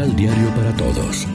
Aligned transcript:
Devocional 0.00 0.16
Diario 0.16 0.48
para 0.54 0.76
Todos. 0.76 1.26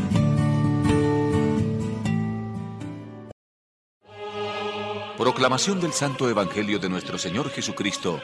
Proclamación 5.18 5.80
del 5.80 5.92
Santo 5.92 6.30
Evangelio 6.30 6.80
de 6.80 6.90
nuestro 6.90 7.18
Señor 7.18 7.50
Jesucristo, 7.50 8.20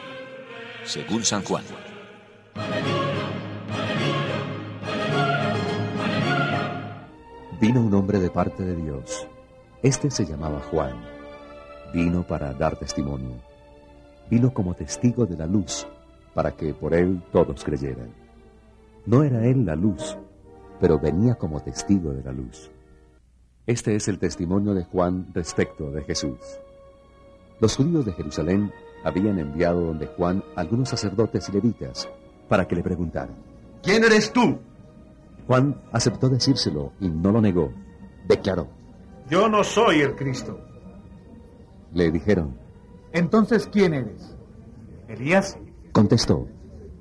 según 0.83 1.23
San 1.23 1.43
Juan. 1.43 1.64
Vino 7.60 7.82
un 7.82 7.93
hombre 7.93 8.19
de 8.19 8.29
parte 8.32 8.64
de 8.64 8.75
Dios. 8.75 9.28
Este 9.83 10.10
se 10.10 10.25
llamaba 10.25 10.60
Juan. 10.71 10.96
Vino 11.93 12.25
para 12.25 12.54
dar 12.54 12.78
testimonio. 12.78 13.36
Vino 14.29 14.51
como 14.54 14.73
testigo 14.73 15.25
de 15.25 15.37
la 15.37 15.46
luz, 15.46 15.86
para 16.33 16.51
que 16.51 16.73
por 16.73 16.96
él 16.96 17.21
todos 17.32 17.64
creyeran. 17.64 18.10
No 19.05 19.23
era 19.23 19.46
él 19.46 19.65
la 19.65 19.75
luz, 19.75 20.18
pero 20.81 20.99
venía 20.99 21.35
como 21.35 21.61
testigo 21.61 22.11
de 22.11 22.23
la 22.23 22.31
luz. 22.31 22.71
Este 23.67 23.95
es 23.95 24.07
el 24.07 24.17
testimonio 24.17 24.73
de 24.73 24.83
Juan 24.83 25.27
respecto 25.31 25.91
de 25.91 26.04
Jesús. 26.04 26.39
Los 27.59 27.77
judíos 27.77 28.04
de 28.04 28.13
Jerusalén 28.13 28.73
habían 29.04 29.37
enviado 29.37 29.81
donde 29.81 30.07
Juan 30.07 30.43
algunos 30.55 30.89
sacerdotes 30.89 31.47
y 31.47 31.51
levitas 31.51 32.09
para 32.49 32.67
que 32.67 32.75
le 32.75 32.81
preguntaran, 32.81 33.35
¿quién 33.83 34.03
eres 34.03 34.33
tú? 34.33 34.57
Juan 35.45 35.80
aceptó 35.91 36.27
decírselo 36.27 36.93
y 36.99 37.09
no 37.09 37.31
lo 37.31 37.41
negó. 37.41 37.71
Declaró, 38.27 38.67
yo 39.29 39.47
no 39.47 39.63
soy 39.63 40.02
el 40.02 40.16
Cristo. 40.16 40.59
Le 41.93 42.11
dijeron, 42.11 42.57
entonces 43.11 43.69
¿quién 43.71 43.93
eres? 43.93 44.35
¿Elías? 45.07 45.59
Contestó, 45.91 46.47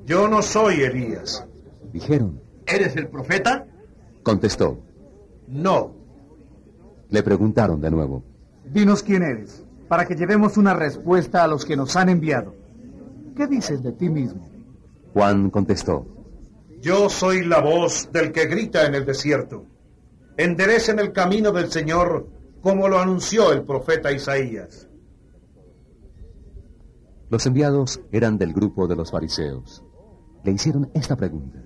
yo 0.05 0.29
no 0.29 0.43
soy 0.43 0.83
Elías. 0.83 1.47
Dijeron, 1.93 2.43
¿eres 2.67 2.95
el 2.97 3.09
profeta? 3.09 3.67
Contestó, 4.23 4.79
no. 5.49 5.95
Le 7.09 7.23
preguntaron 7.23 7.81
de 7.81 7.91
nuevo, 7.91 8.23
dinos 8.65 9.03
quién 9.03 9.23
eres 9.23 9.65
para 9.89 10.07
que 10.07 10.15
llevemos 10.15 10.57
una 10.57 10.75
respuesta 10.75 11.43
a 11.43 11.49
los 11.49 11.65
que 11.65 11.77
nos 11.77 11.97
han 11.97 12.09
enviado. 12.09 12.55
¿Qué 13.35 13.49
dices 13.49 13.83
de 13.83 13.91
ti 13.91 14.09
mismo? 14.09 14.49
Juan 15.13 15.51
contestó, 15.51 16.07
Yo 16.81 17.09
soy 17.09 17.45
la 17.45 17.61
voz 17.61 18.09
del 18.13 18.31
que 18.31 18.47
grita 18.47 18.87
en 18.87 18.95
el 18.95 19.05
desierto. 19.05 19.65
Enderecen 20.37 21.01
el 21.01 21.13
camino 21.13 21.51
del 21.51 21.73
Señor 21.73 22.29
como 22.61 22.89
lo 22.89 23.01
anunció 23.01 23.53
el 23.53 23.63
profeta 23.63 24.13
Isaías. 24.13 24.89
Los 27.29 27.47
enviados 27.47 28.01
eran 28.13 28.39
del 28.39 28.53
grupo 28.53 28.87
de 28.87 28.97
los 28.97 29.11
fariseos. 29.11 29.85
Le 30.45 30.53
hicieron 30.53 30.89
esta 30.95 31.17
pregunta. 31.17 31.63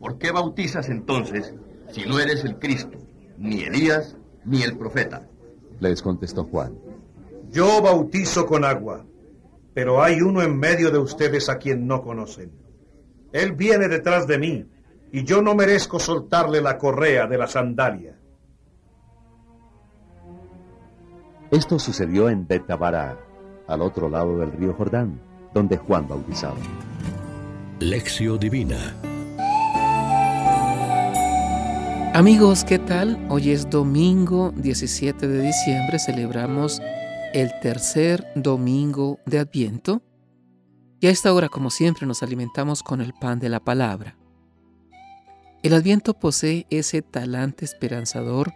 ¿Por 0.00 0.18
qué 0.18 0.32
bautizas 0.32 0.88
entonces 0.88 1.54
si 1.92 2.06
no 2.06 2.18
eres 2.18 2.42
el 2.44 2.58
Cristo, 2.58 2.98
ni 3.38 3.62
Elías, 3.62 4.16
ni 4.44 4.62
el 4.62 4.76
profeta? 4.76 5.28
Les 5.78 6.02
contestó 6.02 6.44
Juan. 6.44 6.74
Yo 7.50 7.82
bautizo 7.82 8.46
con 8.46 8.64
agua, 8.64 9.04
pero 9.74 10.02
hay 10.02 10.20
uno 10.22 10.42
en 10.42 10.58
medio 10.58 10.90
de 10.90 10.98
ustedes 10.98 11.48
a 11.48 11.58
quien 11.58 11.86
no 11.86 12.02
conocen. 12.02 12.50
Él 13.32 13.52
viene 13.52 13.88
detrás 13.88 14.26
de 14.26 14.38
mí, 14.38 14.66
y 15.12 15.24
yo 15.24 15.42
no 15.42 15.54
merezco 15.54 15.98
soltarle 15.98 16.62
la 16.62 16.78
correa 16.78 17.26
de 17.26 17.38
la 17.38 17.46
sandalia. 17.46 18.18
Esto 21.50 21.78
sucedió 21.78 22.30
en 22.30 22.46
Betabara, 22.46 23.18
al 23.66 23.82
otro 23.82 24.08
lado 24.08 24.38
del 24.38 24.52
río 24.52 24.72
Jordán, 24.72 25.20
donde 25.52 25.76
Juan 25.76 26.08
bautizaba. 26.08 26.56
Lección 27.80 28.38
Divina 28.38 28.94
Amigos, 32.14 32.64
¿qué 32.64 32.78
tal? 32.78 33.26
Hoy 33.30 33.52
es 33.52 33.70
domingo 33.70 34.52
17 34.54 35.26
de 35.26 35.40
diciembre, 35.40 35.98
celebramos 35.98 36.82
el 37.32 37.50
tercer 37.62 38.30
domingo 38.34 39.18
de 39.24 39.38
Adviento 39.38 40.02
y 41.00 41.06
a 41.06 41.10
esta 41.10 41.32
hora, 41.32 41.48
como 41.48 41.70
siempre, 41.70 42.06
nos 42.06 42.22
alimentamos 42.22 42.82
con 42.82 43.00
el 43.00 43.14
pan 43.14 43.38
de 43.38 43.48
la 43.48 43.60
palabra. 43.60 44.18
El 45.62 45.72
Adviento 45.72 46.12
posee 46.12 46.66
ese 46.68 47.00
talante 47.00 47.64
esperanzador 47.64 48.52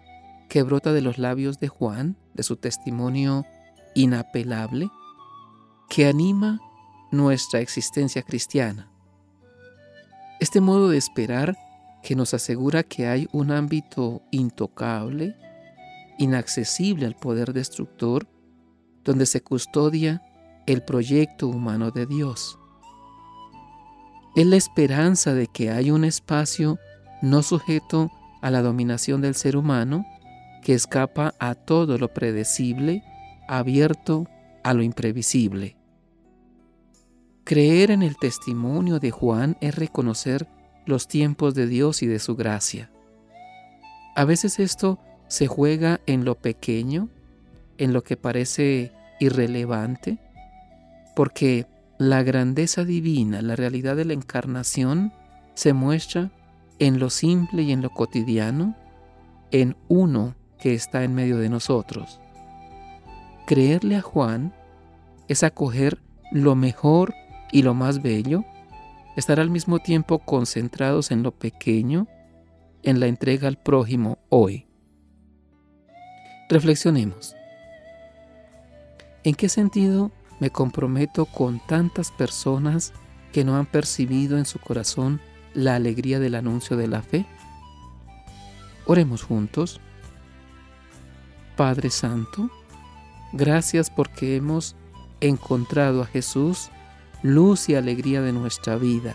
que 0.51 0.63
brota 0.63 0.93
de 0.93 1.01
los 1.01 1.17
labios 1.17 1.59
de 1.59 1.69
Juan, 1.69 2.19
de 2.35 2.43
su 2.43 2.57
testimonio 2.57 3.47
inapelable, 3.95 4.91
que 5.89 6.07
anima 6.07 6.61
nuestra 7.11 7.61
existencia 7.61 8.23
cristiana. 8.23 8.91
Este 10.41 10.61
modo 10.61 10.91
de 10.91 10.99
esperar 10.99 11.57
que 12.07 12.15
nos 12.15 12.35
asegura 12.35 12.85
que 12.85 13.09
hay 13.09 13.27
un 13.33 13.51
ámbito 13.51 14.23
intocable, 14.31 15.35
inaccesible 16.19 17.05
al 17.05 17.17
poder 17.17 17.53
destructor, 17.53 18.29
donde 19.03 19.27
se 19.27 19.41
custodia 19.41 20.23
el 20.69 20.85
proyecto 20.85 21.49
humano 21.49 21.91
de 21.91 22.07
Dios. 22.07 22.61
Es 24.37 24.47
la 24.47 24.55
esperanza 24.55 25.35
de 25.35 25.49
que 25.49 25.73
hay 25.73 25.91
un 25.91 26.05
espacio 26.05 26.79
no 27.23 27.43
sujeto 27.43 28.13
a 28.41 28.53
la 28.53 28.63
dominación 28.63 29.21
del 29.21 29.35
ser 29.35 29.57
humano 29.57 30.07
que 30.63 30.75
escapa 30.75 31.35
a 31.41 31.57
todo 31.57 31.99
lo 31.99 32.15
predecible, 32.15 33.03
abierto 33.49 34.29
a 34.63 34.75
lo 34.75 34.85
imprevisible. 34.85 35.77
Creer 37.43 37.91
en 37.91 38.05
el 38.05 38.17
testimonio 38.17 39.01
de 39.01 39.11
Juan 39.11 39.57
es 39.61 39.75
reconocer 39.75 40.47
los 40.87 41.09
tiempos 41.09 41.55
de 41.55 41.67
Dios 41.67 42.03
y 42.03 42.07
de 42.07 42.19
su 42.19 42.37
gracia. 42.37 42.91
A 44.15 44.25
veces 44.25 44.59
esto 44.59 44.99
se 45.29 45.47
juega 45.47 46.01
en 46.07 46.25
lo 46.25 46.37
pequeño, 46.37 47.09
en 47.77 47.93
lo 47.93 48.03
que 48.03 48.17
parece 48.17 48.93
irrelevante, 49.21 50.19
porque 51.15 51.67
la 51.99 52.23
grandeza 52.23 52.85
divina, 52.85 53.43
la 53.43 53.57
realidad 53.57 53.97
de 53.97 54.05
la 54.05 54.13
encarnación, 54.13 55.13
se 55.55 55.73
muestra 55.73 56.31
en 56.79 56.99
lo 56.99 57.11
simple 57.11 57.63
y 57.63 57.73
en 57.73 57.83
lo 57.83 57.91
cotidiano, 57.91 58.77
en 59.51 59.77
uno 59.89 60.35
que 60.59 60.75
está 60.75 61.05
en 61.05 61.15
medio 61.15 61.39
de 61.39 61.49
nosotros. 61.49 62.21
Creerle 63.47 63.97
a 63.97 64.03
Juan 64.03 64.55
es 65.29 65.43
acoger 65.43 66.01
lo 66.31 66.55
mejor 66.55 67.15
y 67.53 67.63
lo 67.63 67.75
más 67.75 68.03
bello, 68.03 68.45
estar 69.17 69.41
al 69.41 69.51
mismo 69.51 69.79
tiempo 69.79 70.19
concentrados 70.19 71.11
en 71.11 71.23
lo 71.23 71.33
pequeño, 71.33 72.07
en 72.83 73.01
la 73.01 73.07
entrega 73.07 73.49
al 73.49 73.57
prójimo 73.57 74.19
hoy. 74.29 74.67
Reflexionemos. 76.49 77.35
¿En 79.25 79.35
qué 79.35 79.49
sentido 79.49 80.13
me 80.39 80.51
comprometo 80.51 81.25
con 81.25 81.61
tantas 81.67 82.13
personas 82.13 82.93
que 83.33 83.45
no 83.45 83.57
han 83.57 83.67
percibido 83.67 84.39
en 84.39 84.45
su 84.45 84.61
corazón 84.61 85.21
la 85.55 85.75
alegría 85.75 86.21
del 86.21 86.37
anuncio 86.37 86.77
de 86.77 86.87
la 86.87 87.03
fe? 87.03 87.27
Oremos 88.87 89.25
juntos. 89.25 89.81
Padre 91.57 91.91
Santo, 91.91 92.51
gracias 93.33 93.91
porque 93.91 94.37
hemos 94.37 94.77
encontrado 95.21 96.03
a 96.03 96.07
Jesús, 96.07 96.71
luz 97.27 97.69
y 97.69 97.75
alegría 97.75 98.23
de 98.23 98.33
nuestra 98.33 98.77
vida. 98.77 99.15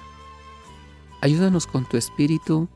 Ayúdanos 1.22 1.68
con 1.68 1.88
tu 1.88 1.98
Espíritu 1.98 2.68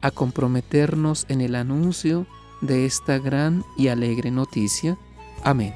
a 0.00 0.10
comprometernos 0.10 1.26
en 1.28 1.40
el 1.40 1.54
anuncio 1.54 2.26
de 2.60 2.86
esta 2.86 3.18
gran 3.18 3.64
y 3.76 3.88
alegre 3.88 4.30
noticia. 4.30 4.96
Amén. 5.42 5.74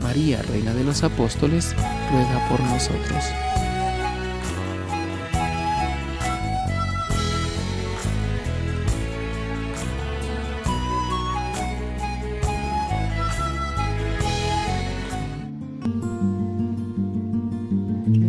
María, 0.00 0.42
Reina 0.42 0.74
de 0.74 0.84
los 0.84 1.02
Apóstoles, 1.04 1.74
ruega 2.10 2.48
por 2.48 2.60
nosotros. 2.60 3.24